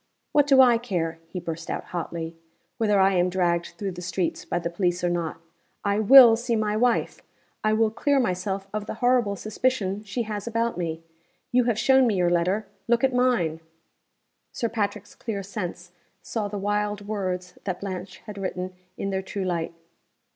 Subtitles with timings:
[0.31, 2.35] "What do I care," he burst out, hotly,
[2.79, 5.39] "whether I am dragged through the streets by the police or not!
[5.85, 7.21] I will see my wife.
[7.63, 11.03] I will clear myself of the horrible suspicion she has about me.
[11.51, 12.65] You have shown me your letter.
[12.87, 13.59] Look at mine!"
[14.51, 15.91] Sir Patrick's clear sense
[16.23, 19.75] saw the wild words that Blanche had written in their true light.